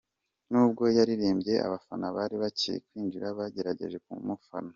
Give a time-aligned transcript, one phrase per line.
[0.51, 4.69] Nubwo yaririmbye abafana bakiri kwinjira bagerageje kumufana